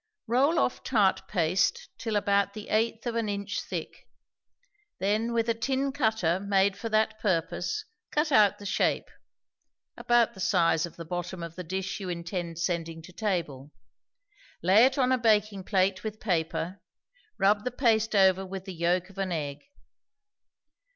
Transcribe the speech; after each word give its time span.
Roll 0.25 0.57
off 0.57 0.81
tart 0.83 1.27
paste 1.27 1.87
till 1.99 2.15
about 2.15 2.55
the 2.55 2.69
eighth 2.69 3.05
of 3.05 3.13
an 3.13 3.29
inch 3.29 3.61
thick, 3.61 4.07
then 4.97 5.31
with 5.31 5.47
a 5.47 5.53
tin 5.53 5.91
cutter 5.91 6.39
made 6.39 6.75
for 6.75 6.89
that 6.89 7.19
purpose 7.19 7.85
cut 8.09 8.31
out 8.31 8.57
the 8.57 8.65
shape 8.65 9.11
(about 9.95 10.33
the 10.33 10.39
size 10.39 10.87
of 10.87 10.95
the 10.95 11.05
bottom 11.05 11.43
of 11.43 11.55
the 11.55 11.63
dish 11.63 11.99
you 11.99 12.09
intend 12.09 12.57
sending 12.57 13.03
to 13.03 13.13
table), 13.13 13.69
lay 14.63 14.85
it 14.85 14.97
on 14.97 15.11
a 15.11 15.19
baking 15.19 15.63
plate 15.63 16.03
with 16.03 16.19
paper, 16.19 16.81
rub 17.37 17.63
the 17.63 17.69
paste 17.69 18.15
over 18.15 18.43
with 18.43 18.65
the 18.65 18.73
yolk 18.73 19.11
of 19.11 19.19
an 19.19 19.31
egg. 19.31 19.59